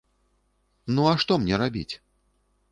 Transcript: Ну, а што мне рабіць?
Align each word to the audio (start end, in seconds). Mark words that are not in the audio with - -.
Ну, 0.95 1.05
а 1.11 1.13
што 1.25 1.37
мне 1.45 1.55
рабіць? 1.65 1.89